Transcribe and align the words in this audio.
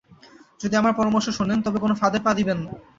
যদি 0.61 0.75
আমার 0.77 0.93
পরামর্শ 0.95 1.27
শোনেন, 1.29 1.59
তবে 1.61 1.77
কোন 1.79 1.91
ফাঁদে 1.93 2.19
পা 2.25 2.31
দিবেন 2.37 2.57
না। 2.65 2.71